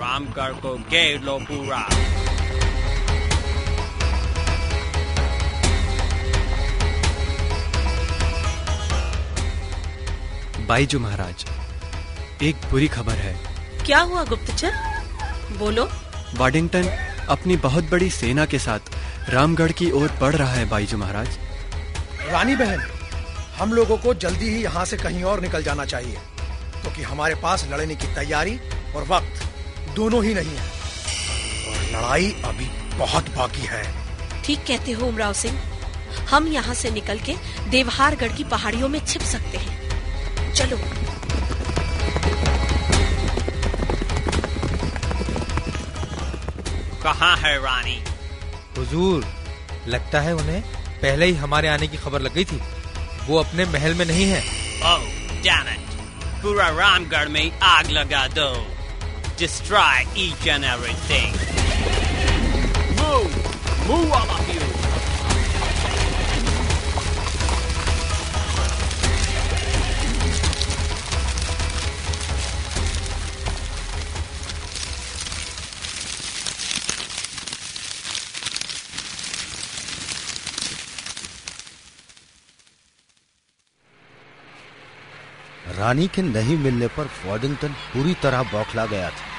रामगढ़ 0.00 0.52
को 0.60 0.74
घेर 0.90 1.20
लो 1.20 1.38
पूरा। 1.40 1.78
बाईजू 10.68 10.98
महाराज 10.98 11.44
एक 12.42 12.56
बुरी 12.70 12.88
खबर 12.88 13.12
है। 13.12 13.34
क्या 13.86 14.00
हुआ 14.00 14.24
गुप्तचर? 14.24 14.72
बोलो। 15.58 15.88
वाडिंगटन 16.34 16.88
अपनी 17.28 17.56
बहुत 17.58 17.90
बड़ी 17.90 18.10
सेना 18.10 18.46
के 18.46 18.58
साथ 18.58 19.30
रामगढ़ 19.30 19.72
की 19.72 19.90
ओर 19.90 20.16
बढ़ 20.20 20.34
रहा 20.34 20.52
है 20.52 20.68
बाईजू 20.68 20.98
महाराज। 20.98 21.38
रानी 22.30 22.56
बहन 22.56 22.80
हम 23.58 23.72
लोगों 23.72 23.96
को 23.98 24.14
जल्दी 24.16 24.48
ही 24.48 24.62
यहाँ 24.62 24.84
से 24.84 24.96
कहीं 24.96 25.22
और 25.24 25.40
निकल 25.40 25.62
जाना 25.62 25.84
चाहिए 25.84 26.18
क्योंकि 26.80 27.02
तो 27.02 27.08
हमारे 27.08 27.34
पास 27.34 27.68
लड़ने 27.72 27.94
की 27.94 28.14
तैयारी 28.14 28.58
और 28.96 29.04
वक्त 29.08 29.46
दोनों 29.94 30.24
ही 30.24 30.34
नहीं 30.34 30.56
है। 30.56 30.70
और 31.68 31.98
लड़ाई 31.98 32.36
अभी 32.44 32.64
बहुत 32.96 33.30
बाकी 33.36 33.62
है। 33.62 33.94
ठीक 34.44 34.58
कहते 34.58 34.92
हो 34.92 35.06
उमराव 35.06 35.32
सिंह। 35.32 35.60
हम 36.30 36.48
यहाँ 36.48 36.74
से 36.74 36.90
निकल 36.90 37.18
के 37.18 37.34
देवहारगढ़ 37.68 38.32
की 38.32 38.44
पहाड़ियों 38.44 38.88
में 38.88 39.06
छिप 39.06 39.22
सकते 39.22 39.58
हैं। 39.58 40.54
चलो। 40.54 40.76
कहाँ 47.02 47.36
है 47.36 47.62
रानी? 47.62 48.04
हुजूर 48.78 49.26
लगता 49.88 50.20
है 50.20 50.34
उन्हें 50.34 50.62
पहले 51.02 51.26
ही 51.26 51.34
हमारे 51.34 51.68
आने 51.68 51.86
की 51.86 51.96
खबर 51.96 52.20
लग 52.20 52.34
गई 52.34 52.44
थी। 52.44 52.60
वो 53.26 53.38
अपने 53.38 53.64
महल 53.64 53.94
में 53.94 54.06
नहीं 54.06 54.24
है। 54.24 54.42
Oh, 54.80 55.20
पूरा 56.42 56.68
रामगढ़ 56.68 57.28
में 57.28 57.60
आग 57.60 57.90
लगा 57.90 58.26
दो। 58.26 58.79
Destroy 59.40 60.04
each 60.14 60.46
and 60.48 60.66
everything 60.66 61.32
Move! 63.00 63.32
Move 63.88 64.12
all 64.12 64.30
of 64.30 64.54
you! 64.54 64.60
रानी 85.78 86.06
के 86.14 86.22
नहीं 86.22 86.56
मिलने 86.58 86.86
पर 86.96 87.10
वॉडिंगटन 87.24 87.72
पूरी 87.92 88.14
तरह 88.22 88.42
बौखला 88.52 88.86
गया 88.86 89.10
था 89.10 89.29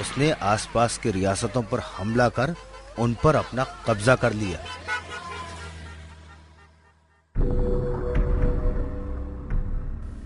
उसने 0.00 0.30
आसपास 0.52 0.98
की 0.98 1.10
रियासतों 1.10 1.62
पर 1.62 1.80
हमला 1.96 2.28
कर 2.38 2.54
उन 2.98 3.14
पर 3.24 3.36
अपना 3.36 3.64
कब्जा 3.86 4.14
कर 4.16 4.32
लिया। 4.32 4.58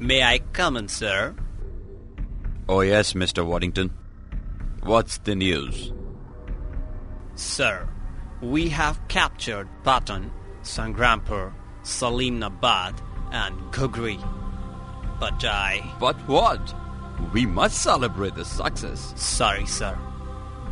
May 0.00 0.20
I 0.20 0.38
come 0.38 0.86
sir 0.86 1.36
oh 2.70 2.82
yes 2.82 3.14
mister 3.16 3.42
Waddington 3.52 3.90
what's 4.84 5.20
the 5.20 5.38
news 5.44 5.78
sir 7.46 7.88
we 8.44 8.68
have 8.68 9.06
captured 9.12 9.68
Patan 9.86 10.30
Sangrampur 10.76 11.48
Salim 11.84 11.84
Sleemanabad 11.86 12.94
and 13.34 13.60
Ghughri 13.74 14.18
But 15.20 15.44
I... 15.44 15.82
But 16.00 16.16
what? 16.26 16.70
We 17.32 17.46
must 17.46 17.82
celebrate 17.82 18.34
the 18.34 18.44
success. 18.44 19.12
Sorry, 19.16 19.66
sir. 19.66 19.96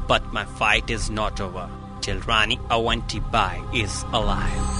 But 0.08 0.32
my 0.32 0.44
fight 0.44 0.90
is 0.90 1.08
not 1.10 1.40
over 1.40 1.68
till 2.00 2.20
Rani 2.20 2.56
Awanti 2.70 3.20
Bai 3.30 3.62
is 3.72 4.04
alive. 4.12 4.78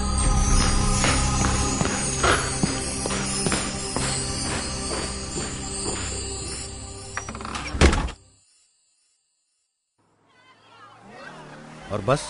और 11.91 12.01
बस 12.05 12.21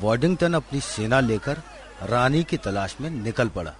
Waddington 0.00 0.54
अपनी 0.54 0.80
सेना 0.80 1.20
लेकर 1.20 1.62
रानी 2.10 2.42
की 2.50 2.56
तलाश 2.56 2.96
में 3.00 3.10
निकल 3.10 3.48
पड़ा 3.56 3.74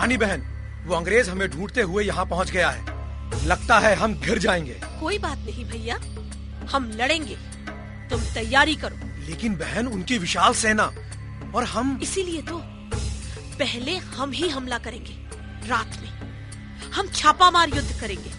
रानी 0.00 0.16
बहन 0.16 0.42
वो 0.86 0.94
अंग्रेज़ 0.94 1.30
हमें 1.30 1.48
ढूंढते 1.50 1.82
हुए 1.82 2.04
यहाँ 2.04 2.24
पहुँच 2.26 2.50
गया 2.50 2.68
है। 2.70 3.46
लगता 3.46 3.78
है 3.78 3.94
हम 3.94 4.14
गिर 4.20 4.38
जाएँगे। 4.38 4.80
कोई 5.00 5.18
बात 5.18 5.38
नहीं 5.38 5.64
भैया 5.64 5.96
हम 6.72 6.90
लड़ेंगे। 6.94 7.36
तुम 8.10 8.20
तैयारी 8.34 8.76
करो। 8.76 8.96
लेकिन 9.26 9.56
बहन 9.56 9.86
उनकी 9.86 10.18
विशाल 10.18 10.54
सेना 10.54 10.84
और 11.54 11.64
हम 11.64 11.98
इसीलिए 12.02 12.42
तो 12.42 12.60
पहले 13.58 13.96
हम 13.96 14.30
ही 14.30 14.48
हमला 14.48 14.78
करेंगे 14.78 15.18
रात 15.68 15.98
में। 16.02 16.90
हम 16.92 17.08
छापामार 17.08 17.68
युद्ध 17.68 18.00
करेंगे 18.00 18.30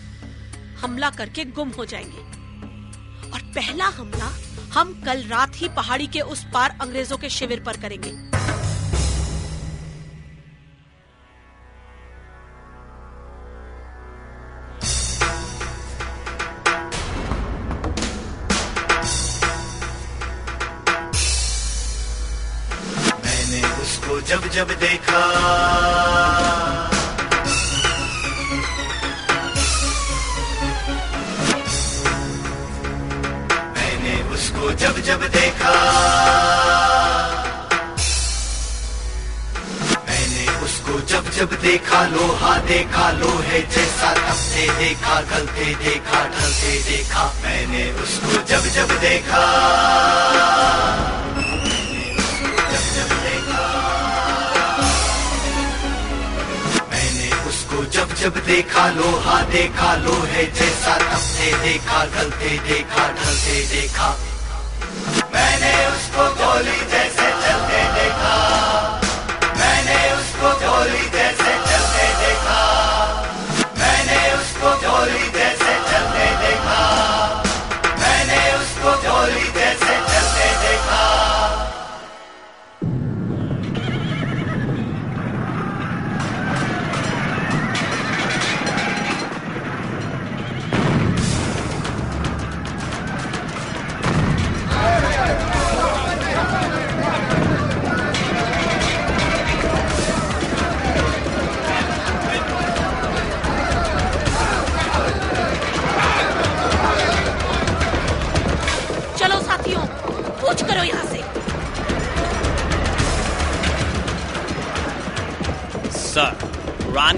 हमला 0.81 1.09
करके 1.09 1.45
गुम 1.51 1.69
हो 1.69 1.85
जाएँगे। 1.85 2.25
और 3.31 3.41
पहला 3.55 3.85
हमला 3.85 4.33
हम 4.73 5.01
कल 5.05 5.23
रात 5.27 5.61
ही 5.61 5.69
पहाड़ी 5.69 6.07
के 6.07 6.21
उस 6.21 6.45
पार 6.53 6.77
अंग्रेज़ों 6.81 7.17
के 7.17 7.29
शिविर 7.29 7.59
पर 7.59 7.77
करेंगे। 7.77 8.30
देखा, 42.81 43.09
लोहे 43.11 43.59
जैसा 43.61 44.11
से 44.33 44.63
देखा, 44.79 45.15
गलते 45.21 45.65
देखा, 45.83 46.21
ढलते 46.27 46.71
देखा, 46.81 47.25
मैंने 47.43 47.83
उसको 47.93 48.41
जब 48.43 48.63
जब 48.73 48.99
देखा। 48.99 49.43
जब 57.91 58.13
जब 58.15 58.35
देखा, 58.45 58.87
लोहा 58.89 59.41
देखा, 59.51 59.93
लोहे 59.95 60.43
जैसा 60.57 60.97
से 61.19 61.51
देखा, 61.63 62.03
गलते 62.05 62.49
देखा, 62.67 63.07
ढलते 63.13 63.57
देखा। 63.71 64.09
मैंने 65.33 65.73
उसको 65.87 66.29
गोली 66.35 66.79
जैसे 66.91 67.20
उसको 74.61 74.73
गोली 74.81 75.27
जैसे 75.35 75.73
चलते 75.89 76.25
देखा। 76.41 76.81
मैंने 78.01 78.41
उसको 78.57 78.91
चोरी 79.03 79.47
जैसे 79.57 79.80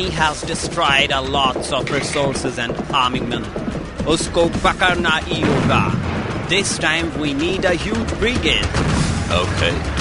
Rani 0.03 0.15
has 0.15 0.41
destroyed 0.41 1.11
a 1.11 1.21
lots 1.21 1.71
of 1.71 1.89
resources 1.89 2.59
and 2.59 2.75
armament. 2.93 3.45
Usko 4.05 4.49
pakarna 4.49 5.21
hi. 5.69 6.45
This 6.49 6.77
time 6.77 7.17
we 7.19 7.33
need 7.33 7.63
a 7.63 7.73
huge 7.73 8.09
brigade. 8.19 8.65
Okay. 9.31 9.92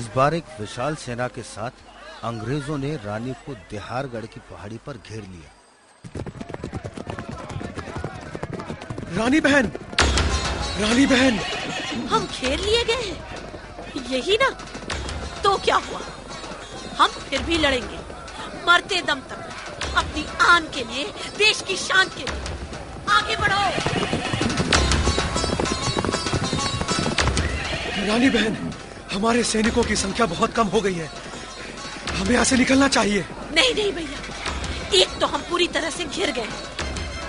इस 0.00 0.06
बार 0.16 0.34
एक 0.34 0.44
विशाल 0.60 0.94
सेना 0.96 1.26
के 1.28 1.42
साथ 1.42 2.24
अंग्रेज़ों 2.24 2.76
ने 2.78 2.90
रानी 2.96 3.32
को 3.46 3.54
देहारगढ़ 3.70 4.26
की 4.26 4.40
पहाड़ी 4.50 4.78
पर 4.86 4.96
घेर 4.98 5.22
लिया। 5.22 5.50
रानी 9.16 9.40
बहन 9.40 9.66
रानी 10.80 11.06
बहन। 11.06 11.38
हम 12.08 12.26
घेर 12.28 12.58
लिए 12.60 12.84
गए 12.84 13.02
हैं। 13.02 14.06
यही 14.10 14.36
ना 14.42 14.48
तो 15.42 15.56
क्या 15.58 15.76
हुआ? 15.88 16.00
हम 16.98 17.20
फिर 17.28 17.42
भी 17.42 17.58
लड़ेंगे। 17.58 17.98
मरते 18.66 19.02
दम 19.02 19.20
तक 19.30 19.94
अपनी 19.96 20.26
आन 20.46 20.68
के 20.74 20.84
लिए 20.84 21.04
देश 21.38 21.62
की 21.68 21.76
शान 21.76 22.08
के 22.08 22.22
लिए। 22.22 22.40
आगे 23.10 23.36
बढ़ो। 23.36 23.62
रानी 28.08 28.30
बहन 28.30 28.69
हमारे 29.12 29.42
सैनिकों 29.44 29.82
की 29.82 29.96
संख्या 29.96 30.26
बहुत 30.26 30.52
कम 30.52 30.66
हो 30.66 30.80
गई 30.80 30.94
है। 30.94 31.10
हमें 32.12 32.32
यहाँ 32.32 32.44
से 32.44 32.56
निकलना 32.56 32.88
चाहिए। 32.88 33.24
नहीं 33.54 33.74
नहीं 33.74 33.92
भैया। 33.92 34.18
एक 34.94 35.18
तो 35.20 35.26
हम 35.26 35.42
पूरी 35.50 35.66
तरह 35.68 35.90
से 35.90 36.04
घिर 36.04 36.30
गए। 36.30 36.48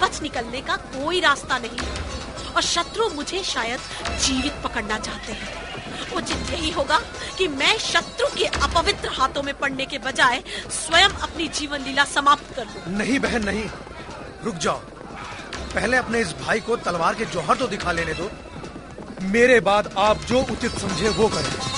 बच 0.01 0.21
निकलने 0.21 0.61
का 0.61 0.75
कोई 0.75 1.19
रास्ता 1.19 1.57
नहीं 1.57 2.51
और 2.55 2.61
शत्रु 2.61 3.09
मुझे 3.09 3.43
शायद 3.43 3.79
जीवित 4.19 4.53
पकड़ना 4.63 4.97
चाहते 4.97 5.33
हैं। 5.33 5.59
उचित 6.11 6.51
यही 6.51 6.71
होगा 6.71 6.99
कि 7.37 7.47
मैं 7.47 7.77
शत्रु 7.77 8.27
के 8.27 8.45
अपवित्र 8.45 9.09
हाथों 9.09 9.43
में 9.43 9.53
पड़ने 9.57 9.85
के 9.85 9.97
बजाय 9.97 10.43
स्वयं 10.69 11.09
अपनी 11.09 11.47
जीवन 11.47 11.81
लीला 11.81 12.03
समाप्त 12.05 12.55
कर 12.55 12.65
दूँ। 12.65 12.97
नहीं 12.97 13.19
बहन 13.19 13.43
नहीं। 13.43 13.65
रुक 14.43 14.55
जाओ। 14.55 14.81
पहले 15.75 15.97
अपने 15.97 16.19
इस 16.19 16.33
भाई 16.41 16.59
को 16.59 16.75
तलवार 16.75 17.15
के 17.15 17.25
जौहर 17.25 17.57
तो 17.57 17.67
दिखा 17.67 17.91
लेने 17.91 18.13
दो। 18.13 18.31
मेरे 19.21 19.59
बाद 19.59 19.93
आप 19.97 20.17
जो 20.17 20.41
उचित 20.41 20.71
समझे 20.71 21.09
वो 21.09 21.27
करें। 21.27 21.70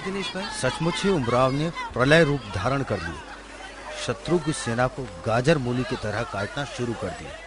दिनेश 0.00 0.32
भाई 0.34 0.44
सचमुच 0.60 1.02
ही 1.04 1.10
उमराव 1.10 1.52
ने 1.52 1.70
प्रलय 1.92 2.24
रूप 2.24 2.40
धारण 2.54 2.82
कर 2.82 3.00
लिया 3.00 3.22
शत्रु 4.06 4.38
की 4.38 4.52
सेना 4.52 4.86
को 4.86 5.02
गाजर 5.26 5.58
मूली 5.58 5.82
की 5.82 5.96
तरह 5.96 6.22
काटना 6.32 6.64
शुरू 6.76 6.92
कर 6.92 7.10
दिया 7.18 7.38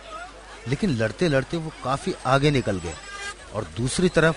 लेकिन 0.68 0.90
लड़ते 0.98 1.28
लड़ते 1.28 1.58
वो 1.58 1.72
काफ़ी 1.84 2.14
आगे 2.26 2.52
निकल 2.52 2.80
गए 2.80 2.94
और 3.56 3.68
दूसरी 3.78 4.10
तरफ़ 4.10 4.36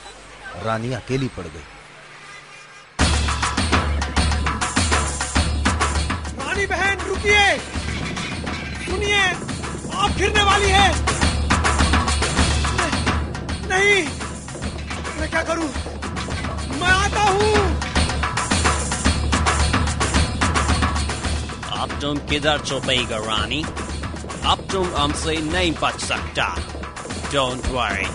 रानी 0.64 0.92
अकेली 0.92 1.28
पड़ 1.36 1.44
गई। 1.44 1.64
रानी 6.38 6.66
बहन 6.66 7.06
रुकिए। 7.08 7.58
सुनिए 8.86 9.22
आप 9.94 10.16
गिरने 10.18 10.42
वाली 10.42 10.70
है। 10.70 10.88
नहीं 13.68 14.02
मैं 15.20 15.30
क्या 15.30 15.42
करूँ? 15.42 15.70
मैं 16.80 16.88
आता 16.88 17.22
हूँ। 17.22 17.65
तुम 22.00 22.18
किधर 22.30 22.58
छुपेगा 22.60 23.18
रानी 23.26 23.62
अब 24.46 24.66
तुम 24.72 24.86
हमसे 24.96 25.36
नहीं 25.42 25.72
बच 25.82 26.00
सकता 26.02 26.48
डोंट 27.32 27.66
वरी 27.72 28.06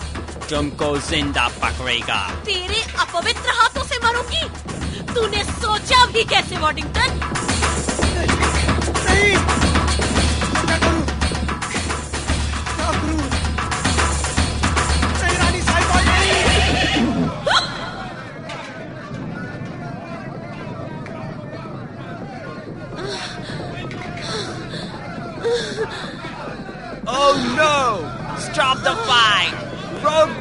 तुमको 0.50 0.90
ज़िंदा 1.10 1.48
पकड़ेगा 1.64 2.20
तेरे 2.46 2.82
अपवित्र 3.00 3.50
हाथों 3.60 3.84
से 3.84 3.98
मरूँगी। 4.06 4.44
तूने 5.14 5.44
सोचा 5.46 6.06
भी 6.14 6.24
कैसे 6.26 6.58
Waddington 6.58 7.20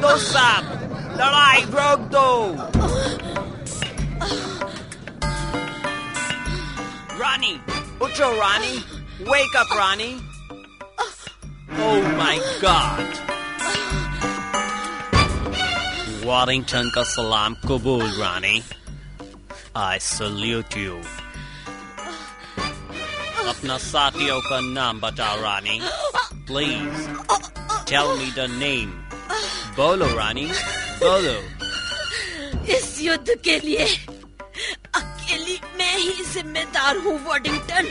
दो 0.00 0.16
सब! 0.16 0.68
लड़ाई 1.18 1.62
रोक 1.72 2.00
दो! 2.12 2.28
Rani! 7.20 7.52
उठो 8.02 8.30
रानी! 8.38 8.74
Wake 9.30 9.56
up 9.60 9.74
Rani! 9.78 10.08
Oh 11.88 12.00
my 12.20 12.36
god! 12.62 13.20
Warrington 16.24 16.90
का 16.94 17.02
सलाम 17.12 17.54
कबूल 17.68 18.06
रानी 18.20 18.62
I 19.76 19.98
salute 19.98 20.76
you. 20.76 20.96
अपना 23.48 23.76
साथियों 23.78 24.40
का 24.40 24.60
नाम 24.60 25.00
बताओ 25.00 25.40
Rani 25.42 25.80
please 26.48 27.08
tell 27.90 28.16
me 28.16 28.30
the 28.36 28.48
name. 28.48 28.99
बोलो 29.75 30.07
रानी 30.17 30.45
बोलो। 31.03 31.35
इस 32.77 32.97
युद्ध 33.01 33.35
के 33.43 33.59
लिए 33.59 33.85
अकेली 34.95 35.59
मैं 35.77 35.95
ही 35.97 36.25
जिम्मेदार 36.33 36.97
हूँ 36.97 37.19
वॉडिंगटन। 37.25 37.85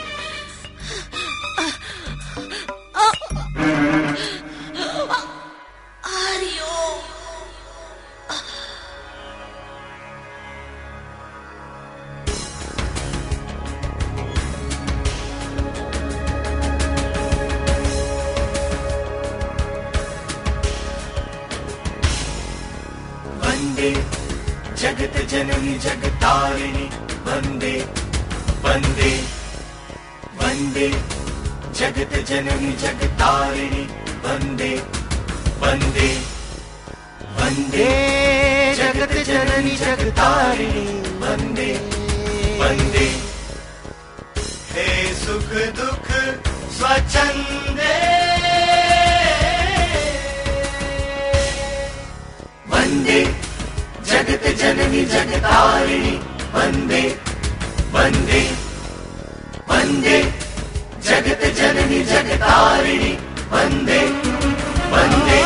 जननी 25.41 25.79
जगतारिणि 25.79 26.87
वन्दे 27.27 27.73
वन्दे 28.65 29.13
वन्दे। 30.41 30.89
जगत 31.79 32.13
जननी 32.29 32.73
जगतारिणि 32.83 33.85
वन्दे 34.25 34.73
वन्दे 35.63 36.11
वन्दे। 37.39 37.89
जगत 38.83 39.13
जननी 39.31 39.77
जगतारिणि 39.77 40.87
वन्दे 41.23 41.73
वन्दे। 42.61 43.09
हे 44.73 44.89
सुख 45.25 45.51
दुख 45.81 46.09
स्वच्छन्दे। 46.79 47.95
वन्दे 52.73 53.40
जगत 54.31 54.47
जननी 54.59 55.05
जगतारिणि। 55.13 56.13
वंदे 56.55 57.03
वंदे 57.95 58.43
वंदे 59.71 60.19
जगत 61.09 61.43
जननी 61.59 62.03
जगतारिणि। 62.13 63.13
वंदे 63.53 64.01
वंदे 64.93 65.41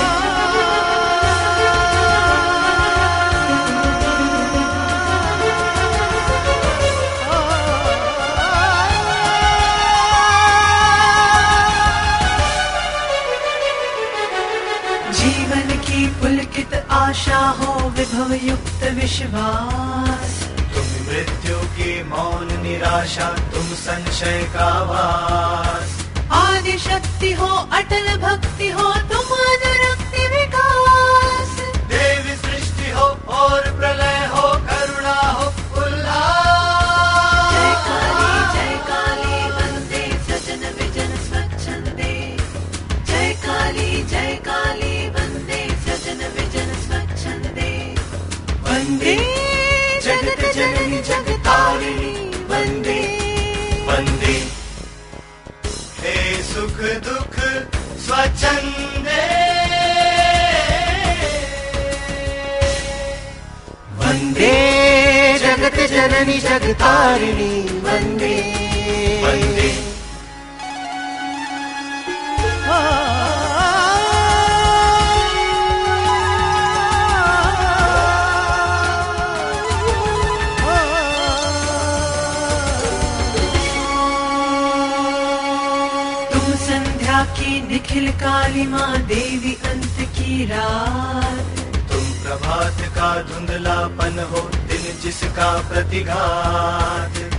जीवन 15.16 15.68
की 15.86 16.06
पुलकित 16.20 16.72
आशा 17.00 17.40
हो 17.58 17.72
विभव 17.96 18.32
युक्त 18.44 18.73
विश्वास। 18.94 20.32
तुम 20.74 20.86
मृत्यु 21.06 21.56
की 21.76 21.92
मौन 22.04 22.46
निराशा 22.62 23.28
तुम 23.52 23.66
संशय 23.80 24.40
का 24.54 24.70
वास। 24.90 25.88
आदि 26.32 26.76
शक्ति 26.78 27.32
हो 27.32 27.50
अटल 27.78 28.06
भक्ति 28.18 28.68
हो 28.70 28.86
तुम 29.12 29.26
अनुरक्ति 29.44 30.22
विकास। 30.36 31.50
देवी 31.92 32.34
सृष्टि 32.36 32.90
हो 32.90 33.06
और 33.38 33.60
प्रलय 33.78 34.03
वन्दे 48.74 49.16
जगत 50.00 50.54
जननी 50.54 51.02
जगतारिणि 51.02 52.30
वन्दे। 52.44 53.00
वन्दे। 53.86 54.46
हे 56.00 56.42
सुख 56.42 56.80
दुख 57.08 57.38
स्वच्छन्दे। 58.06 59.22
वन्दे 63.98 64.52
जगत 65.38 65.76
जननी 65.76 66.38
जगतारिणि 66.38 67.80
वन्दे। 67.84 68.34
वन्दे 69.24 69.83
निखिल 87.94 88.10
काली 88.12 88.62
माँ 88.66 88.98
देवी 89.06 89.52
अंत 89.70 89.98
की 90.16 90.44
रात। 90.46 91.60
तुम 91.90 92.06
प्रभात 92.22 92.80
का 92.96 93.10
धुंधलापन 93.22 94.18
हो, 94.30 94.40
दिन 94.66 94.98
जिसका 95.02 95.50
प्रतिघात। 95.68 97.33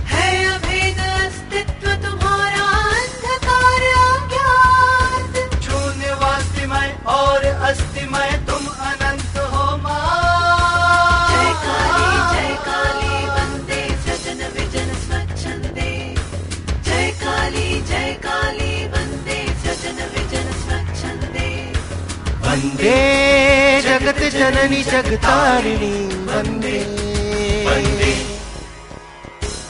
जननी 24.46 24.82
जगतारिणि 24.82 26.06
वंदे। 26.06 26.78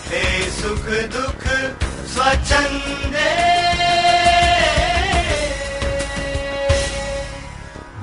हे 0.08 0.50
सुख 0.50 0.84
दुख 1.14 1.46
स्वच्छन्दे। 2.08 3.30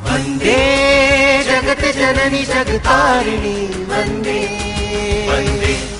वंदे 0.04 0.58
जगत 1.44 1.96
जननी 1.96 2.44
जगतारिणि 2.44 3.86
वंदे। 3.90 4.40
वंदे। 5.30 5.98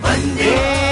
वंदे। 0.00 0.83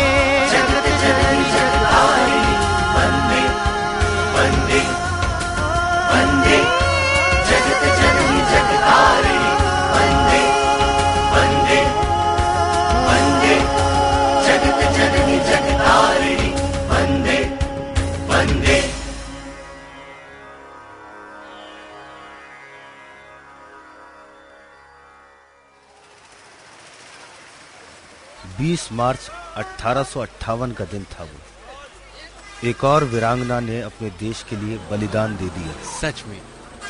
20 28.63 28.91
मार्च 28.93 29.31
अठारह 29.57 30.73
का 30.73 30.85
दिन 30.85 31.05
था 31.13 31.25
वो। 31.25 32.69
एक 32.69 32.83
और 32.85 33.05
वीरांगना 33.05 33.59
ने 33.61 33.81
अपने 33.83 34.11
देश 34.19 34.43
के 34.51 34.57
लिए 34.57 34.77
बलिदान 34.91 35.37
दे 35.37 35.49
दिया। 35.51 35.73
सच 35.91 36.23
में 36.27 36.41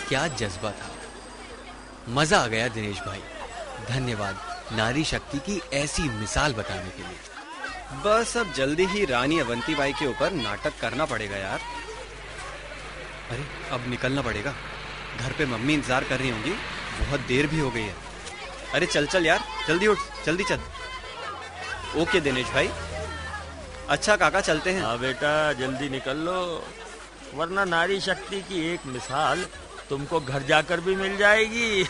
क्या 0.08 0.26
जज्बा 0.30 0.70
था। 0.70 0.90
मज़ा 2.10 2.38
आ 2.38 2.46
गया 2.46 2.66
दिनेश 2.68 2.98
भाई। 2.98 3.22
धन्यवाद 3.88 4.74
नारी 4.76 5.04
शक्ति 5.04 5.38
की 5.38 5.60
ऐसी 5.74 6.02
मिसाल 6.10 6.52
बताने 6.54 6.90
के 6.90 7.02
लिए। 7.02 7.20
बस 8.04 8.36
अब 8.36 8.52
जल्दी 8.52 8.86
ही 8.86 9.04
रानी 9.04 9.38
अवंती 9.38 9.74
बाई 9.74 9.92
के 9.92 10.06
ऊपर 10.06 10.32
नाटक 10.32 10.78
करना 10.80 11.04
पड़ेगा 11.06 11.36
यार। 11.36 11.60
अरे 13.30 13.44
अब 13.72 13.88
निकलना 13.90 14.22
पड़ेगा। 14.22 14.54
घर 15.20 15.32
पे 15.38 15.46
मम्मी 15.46 15.74
इंतज़ार 15.74 16.04
कर 16.04 16.18
रही 16.18 16.30
होंगी 16.30 16.52
बहुत 17.00 17.20
देर 17.28 17.46
भी 17.46 17.60
हो 17.60 17.70
गई 17.70 17.82
है। 17.82 17.94
अरे 18.74 18.86
चल 18.88 19.06
चल 19.06 19.26
यार 19.26 19.40
जल्दी 19.68 19.86
उठ 19.86 19.98
जल्दी 20.26 20.44
चल। 20.44 20.60
ओके 21.96 22.20
दिनेश 22.20 22.46
भाई। 22.46 22.70
अच्छा 23.88 24.16
काका 24.16 24.40
चलते 24.40 24.70
हैं। 24.70 24.82
हाँ 24.82 24.98
बेटा 24.98 25.52
जल्दी 25.52 25.88
निकल 25.88 26.16
लो। 26.26 26.40
वरना 27.34 27.64
नारी 27.64 28.00
शक्ति 28.00 28.40
की 28.48 28.60
एक 28.72 28.86
मिसाल 28.86 29.44
तुमको 29.90 30.20
घर 30.20 30.42
जाकर 30.42 30.80
भी 30.80 30.96
मिल 30.96 31.16
जाएगी। 31.16 31.84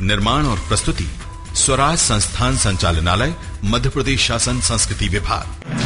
निर्माण 0.00 0.46
और 0.46 0.58
प्रस्तुति 0.68 1.08
स्वराज 1.56 1.98
संस्थान 1.98 2.56
संचालनालय 2.56 3.34
मध्य 3.64 3.88
प्रदेश 3.88 4.20
शासन 4.20 4.60
संस्कृति 4.60 5.08
विभाग। 5.08 5.85